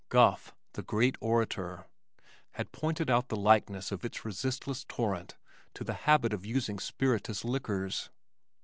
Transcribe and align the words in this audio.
Gough, 0.09 0.55
the 0.73 0.81
great 0.81 1.15
orator, 1.21 1.85
had 2.53 2.71
pointed 2.71 3.07
out 3.11 3.27
the 3.29 3.35
likeness 3.35 3.91
of 3.91 4.03
its 4.03 4.25
resistless 4.25 4.83
torrent 4.83 5.37
to 5.75 5.83
the 5.83 5.93
habit 5.93 6.33
of 6.33 6.43
using 6.43 6.79
spirituous 6.79 7.45
liquors. 7.45 8.09